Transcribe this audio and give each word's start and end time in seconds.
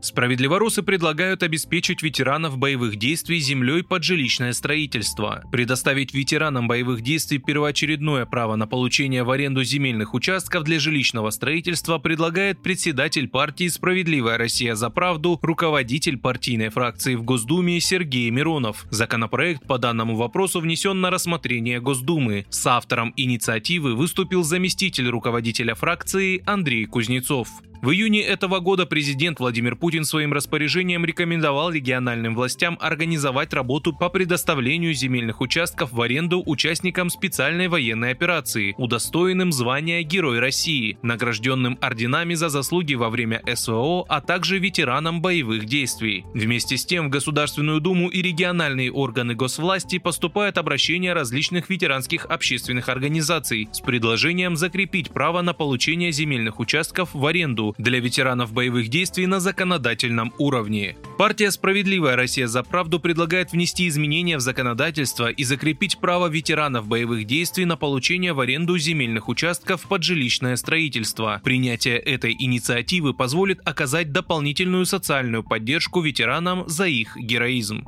Справедливоросы 0.00 0.82
предлагают 0.82 1.42
обеспечить 1.42 2.02
ветеранов 2.02 2.58
боевых 2.58 2.96
действий 2.96 3.38
землей 3.38 3.82
под 3.82 4.04
жилищное 4.04 4.52
строительство. 4.52 5.42
Предоставить 5.50 6.14
ветеранам 6.14 6.68
боевых 6.68 7.00
действий 7.00 7.38
первоочередное 7.38 8.26
право 8.26 8.56
на 8.56 8.66
получение 8.66 9.24
в 9.24 9.30
аренду 9.30 9.64
земельных 9.64 10.14
участков 10.14 10.64
для 10.64 10.78
жилищного 10.78 11.30
строительства 11.30 11.98
предлагает 11.98 12.62
председатель 12.62 13.28
партии 13.28 13.68
«Справедливая 13.68 14.38
Россия 14.38 14.74
за 14.74 14.90
правду», 14.90 15.38
руководитель 15.42 16.18
партийной 16.18 16.68
фракции 16.68 17.14
в 17.14 17.22
Госдуме 17.22 17.80
Сергей 17.80 18.30
Миронов. 18.30 18.86
Законопроект 18.90 19.66
по 19.66 19.78
данному 19.78 20.16
вопросу 20.16 20.60
внесен 20.60 21.00
на 21.00 21.10
рассмотрение 21.10 21.80
Госдумы. 21.80 22.46
С 22.50 22.66
автором 22.66 23.12
инициативы 23.16 23.94
выступил 23.94 24.44
заместитель 24.44 25.08
руководителя 25.08 25.74
фракции 25.74 26.42
Андрей 26.46 26.84
Кузнецов. 26.86 27.48
В 27.86 27.92
июне 27.92 28.20
этого 28.20 28.58
года 28.58 28.84
президент 28.84 29.38
Владимир 29.38 29.76
Путин 29.76 30.04
своим 30.04 30.32
распоряжением 30.32 31.04
рекомендовал 31.04 31.70
региональным 31.70 32.34
властям 32.34 32.76
организовать 32.80 33.54
работу 33.54 33.92
по 33.92 34.08
предоставлению 34.08 34.92
земельных 34.92 35.40
участков 35.40 35.92
в 35.92 36.02
аренду 36.02 36.42
участникам 36.44 37.10
специальной 37.10 37.68
военной 37.68 38.10
операции, 38.10 38.74
удостоенным 38.76 39.52
звания 39.52 40.02
Герой 40.02 40.40
России, 40.40 40.98
награжденным 41.02 41.78
орденами 41.80 42.34
за 42.34 42.48
заслуги 42.48 42.94
во 42.94 43.08
время 43.08 43.40
СВО, 43.54 44.04
а 44.08 44.20
также 44.20 44.58
ветеранам 44.58 45.22
боевых 45.22 45.66
действий. 45.66 46.24
Вместе 46.34 46.76
с 46.76 46.84
тем 46.84 47.06
в 47.06 47.10
Государственную 47.10 47.80
Думу 47.80 48.08
и 48.08 48.20
региональные 48.20 48.90
органы 48.90 49.36
госвласти 49.36 50.00
поступают 50.00 50.58
обращения 50.58 51.12
различных 51.12 51.70
ветеранских 51.70 52.26
общественных 52.26 52.88
организаций 52.88 53.68
с 53.70 53.78
предложением 53.78 54.56
закрепить 54.56 55.12
право 55.12 55.40
на 55.40 55.52
получение 55.52 56.10
земельных 56.10 56.58
участков 56.58 57.10
в 57.14 57.24
аренду 57.24 57.75
для 57.78 58.00
ветеранов 58.00 58.52
боевых 58.52 58.88
действий 58.88 59.26
на 59.26 59.40
законодательном 59.40 60.32
уровне. 60.38 60.96
Партия 61.18 61.50
«Справедливая 61.50 62.16
Россия 62.16 62.46
за 62.46 62.62
правду» 62.62 63.00
предлагает 63.00 63.52
внести 63.52 63.88
изменения 63.88 64.36
в 64.36 64.40
законодательство 64.40 65.30
и 65.30 65.44
закрепить 65.44 65.98
право 65.98 66.28
ветеранов 66.28 66.86
боевых 66.86 67.24
действий 67.24 67.64
на 67.64 67.76
получение 67.76 68.32
в 68.32 68.40
аренду 68.40 68.76
земельных 68.78 69.28
участков 69.28 69.82
под 69.82 70.02
жилищное 70.02 70.56
строительство. 70.56 71.40
Принятие 71.42 71.98
этой 71.98 72.36
инициативы 72.38 73.14
позволит 73.14 73.60
оказать 73.64 74.12
дополнительную 74.12 74.86
социальную 74.86 75.42
поддержку 75.42 76.00
ветеранам 76.00 76.68
за 76.68 76.86
их 76.86 77.16
героизм. 77.16 77.84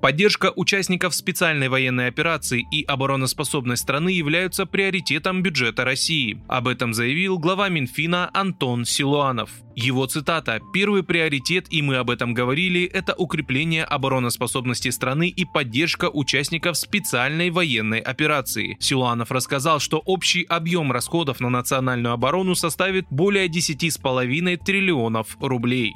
Поддержка 0.00 0.50
участников 0.56 1.14
специальной 1.14 1.68
военной 1.68 2.06
операции 2.06 2.66
и 2.72 2.82
обороноспособность 2.84 3.82
страны 3.82 4.08
являются 4.08 4.64
приоритетом 4.64 5.42
бюджета 5.42 5.84
России. 5.84 6.42
Об 6.48 6.68
этом 6.68 6.94
заявил 6.94 7.38
глава 7.38 7.68
Минфина 7.68 8.30
Антон 8.32 8.86
Силуанов. 8.86 9.50
Его 9.76 10.06
цитата 10.06 10.60
«Первый 10.72 11.02
приоритет, 11.02 11.66
и 11.70 11.82
мы 11.82 11.96
об 11.96 12.08
этом 12.08 12.32
говорили, 12.32 12.84
это 12.84 13.14
укрепление 13.14 13.84
обороноспособности 13.84 14.88
страны 14.88 15.28
и 15.28 15.44
поддержка 15.44 16.08
участников 16.08 16.78
специальной 16.78 17.50
военной 17.50 18.00
операции». 18.00 18.78
Силуанов 18.80 19.30
рассказал, 19.30 19.80
что 19.80 19.98
общий 19.98 20.44
объем 20.44 20.92
расходов 20.92 21.40
на 21.40 21.50
национальную 21.50 22.14
оборону 22.14 22.54
составит 22.54 23.04
более 23.10 23.48
10,5 23.48 24.56
триллионов 24.64 25.36
рублей. 25.40 25.94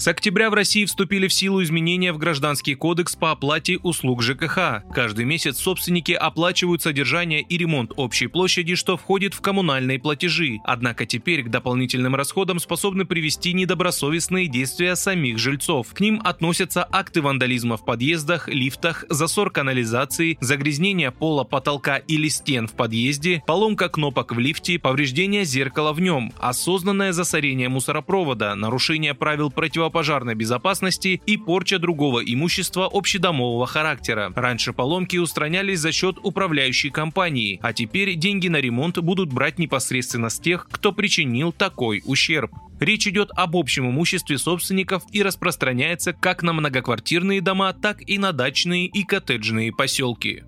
С 0.00 0.08
октября 0.08 0.48
в 0.48 0.54
России 0.54 0.86
вступили 0.86 1.28
в 1.28 1.32
силу 1.34 1.62
изменения 1.62 2.14
в 2.14 2.16
Гражданский 2.16 2.74
кодекс 2.74 3.16
по 3.16 3.32
оплате 3.32 3.76
услуг 3.82 4.22
ЖКХ. 4.22 4.82
Каждый 4.94 5.26
месяц 5.26 5.58
собственники 5.58 6.12
оплачивают 6.12 6.80
содержание 6.80 7.42
и 7.42 7.58
ремонт 7.58 7.92
общей 7.96 8.26
площади, 8.26 8.76
что 8.76 8.96
входит 8.96 9.34
в 9.34 9.42
коммунальные 9.42 9.98
платежи. 9.98 10.60
Однако 10.64 11.04
теперь 11.04 11.42
к 11.42 11.50
дополнительным 11.50 12.14
расходам 12.14 12.60
способны 12.60 13.04
привести 13.04 13.52
недобросовестные 13.52 14.46
действия 14.46 14.96
самих 14.96 15.36
жильцов. 15.36 15.88
К 15.92 16.00
ним 16.00 16.22
относятся 16.24 16.88
акты 16.90 17.20
вандализма 17.20 17.76
в 17.76 17.84
подъездах, 17.84 18.48
лифтах, 18.48 19.04
засор 19.10 19.50
канализации, 19.50 20.38
загрязнение 20.40 21.10
пола, 21.10 21.44
потолка 21.44 21.98
или 21.98 22.28
стен 22.28 22.68
в 22.68 22.72
подъезде, 22.72 23.42
поломка 23.46 23.90
кнопок 23.90 24.32
в 24.34 24.38
лифте, 24.38 24.78
повреждение 24.78 25.44
зеркала 25.44 25.92
в 25.92 26.00
нем, 26.00 26.32
осознанное 26.38 27.12
засорение 27.12 27.68
мусоропровода, 27.68 28.54
нарушение 28.54 29.12
правил 29.12 29.50
противопожарной 29.50 29.89
противопожарной 29.90 30.34
безопасности 30.34 31.20
и 31.26 31.36
порча 31.36 31.78
другого 31.78 32.20
имущества 32.20 32.88
общедомового 32.90 33.66
характера. 33.66 34.32
Раньше 34.34 34.72
поломки 34.72 35.16
устранялись 35.16 35.80
за 35.80 35.92
счет 35.92 36.16
управляющей 36.22 36.90
компании, 36.90 37.58
а 37.62 37.72
теперь 37.72 38.14
деньги 38.14 38.48
на 38.48 38.58
ремонт 38.58 38.98
будут 38.98 39.32
брать 39.32 39.58
непосредственно 39.58 40.30
с 40.30 40.38
тех, 40.38 40.68
кто 40.70 40.92
причинил 40.92 41.52
такой 41.52 42.02
ущерб. 42.04 42.52
Речь 42.78 43.06
идет 43.06 43.30
об 43.36 43.56
общем 43.56 43.90
имуществе 43.90 44.38
собственников 44.38 45.02
и 45.12 45.22
распространяется 45.22 46.12
как 46.12 46.42
на 46.42 46.52
многоквартирные 46.52 47.40
дома, 47.42 47.72
так 47.72 47.98
и 48.08 48.16
на 48.16 48.32
дачные 48.32 48.86
и 48.86 49.02
коттеджные 49.02 49.72
поселки. 49.72 50.44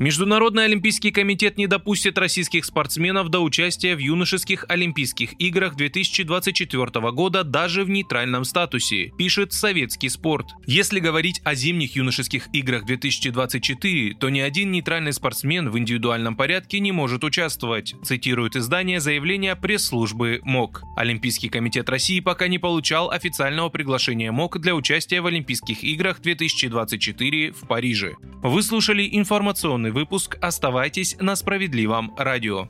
Международный 0.00 0.64
олимпийский 0.64 1.10
комитет 1.10 1.58
не 1.58 1.66
допустит 1.66 2.16
российских 2.16 2.64
спортсменов 2.64 3.28
до 3.28 3.40
участия 3.40 3.94
в 3.94 3.98
юношеских 3.98 4.64
Олимпийских 4.66 5.38
играх 5.38 5.76
2024 5.76 7.10
года 7.12 7.44
даже 7.44 7.84
в 7.84 7.90
нейтральном 7.90 8.44
статусе, 8.44 9.12
пишет 9.18 9.52
советский 9.52 10.08
спорт. 10.08 10.46
Если 10.66 11.00
говорить 11.00 11.42
о 11.44 11.54
зимних 11.54 11.96
юношеских 11.96 12.48
играх 12.54 12.86
2024, 12.86 14.14
то 14.14 14.30
ни 14.30 14.40
один 14.40 14.72
нейтральный 14.72 15.12
спортсмен 15.12 15.68
в 15.68 15.76
индивидуальном 15.76 16.34
порядке 16.34 16.80
не 16.80 16.92
может 16.92 17.22
участвовать, 17.22 17.94
цитирует 18.02 18.56
издание 18.56 19.00
заявления 19.00 19.54
пресс-службы 19.54 20.40
МОК. 20.44 20.82
Олимпийский 20.96 21.50
комитет 21.50 21.90
России 21.90 22.20
пока 22.20 22.48
не 22.48 22.58
получал 22.58 23.10
официального 23.10 23.68
приглашения 23.68 24.32
МОК 24.32 24.60
для 24.60 24.74
участия 24.74 25.20
в 25.20 25.26
Олимпийских 25.26 25.84
играх 25.84 26.22
2024 26.22 27.52
в 27.52 27.66
Париже. 27.66 28.14
Вы 28.42 28.62
слушали 28.62 29.06
информационный 29.12 29.89
выпуск. 29.90 30.38
Оставайтесь 30.40 31.16
на 31.20 31.36
справедливом 31.36 32.14
радио. 32.16 32.68